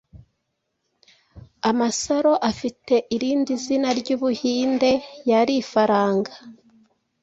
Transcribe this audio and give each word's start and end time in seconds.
amasaro 1.69 2.33
afite 2.49 2.95
iri 3.15 3.31
zina 3.63 3.89
ryu 3.99 4.15
Buhinde 4.21 4.91
yari 5.29 5.53
ifaranga 5.63 6.31